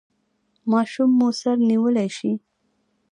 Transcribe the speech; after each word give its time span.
ماشوم 0.71 1.09
مو 1.19 1.27
سر 1.41 1.57
نیولی 1.69 2.09
شي؟ 2.17 2.31